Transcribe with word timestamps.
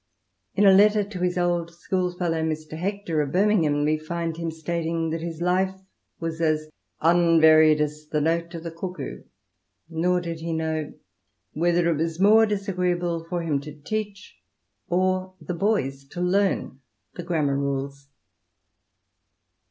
In 0.55 0.65
a 0.65 0.73
letter 0.73 1.03
to 1.03 1.19
his 1.19 1.37
old 1.37 1.69
school 1.71 2.11
fellow, 2.17 2.41
Mr. 2.41 2.75
Hector, 2.75 3.21
of 3.21 3.31
Birmingham, 3.31 3.85
we 3.85 3.99
find 3.99 4.35
him 4.35 4.49
stating 4.49 5.11
that 5.11 5.21
his 5.21 5.41
life 5.43 5.79
was 6.19 6.41
as" 6.41 6.71
unvaried 7.11 7.79
as 7.79 8.07
the 8.07 8.19
note 8.19 8.51
of 8.55 8.63
the 8.63 8.71
cuckoo;" 8.71 9.21
nor 10.01 10.19
did 10.19 10.39
he 10.39 10.53
know" 10.53 10.91
whether 11.53 11.87
it 11.87 11.97
was 11.97 12.19
more 12.19 12.47
disagreeable 12.47 13.23
for 13.29 13.43
him 13.43 13.61
to 13.61 13.79
teach, 13.79 14.39
or 14.87 15.35
the 15.39 15.53
boys 15.53 16.03
to 16.05 16.19
learn 16.19 16.79
the 17.13 17.21
grammar 17.21 17.55
rules." 17.59 18.07